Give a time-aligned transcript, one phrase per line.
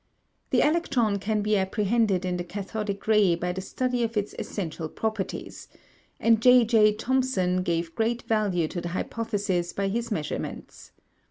[0.49, 4.89] The electron can be apprehended in the cathodic ray by the study of its essential
[4.89, 5.67] properties;
[6.19, 6.93] and J.J.
[6.93, 10.91] Thomson gave great value to the hypothesis by his measurements.